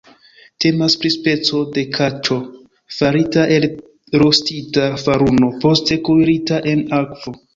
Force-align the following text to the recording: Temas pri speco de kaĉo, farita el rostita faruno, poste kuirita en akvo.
Temas 0.63 0.93
pri 1.01 1.09
speco 1.15 1.59
de 1.75 1.83
kaĉo, 1.97 2.37
farita 2.95 3.45
el 3.57 3.69
rostita 4.23 4.87
faruno, 5.05 5.51
poste 5.67 5.99
kuirita 6.09 6.61
en 6.73 6.83
akvo. 7.03 7.37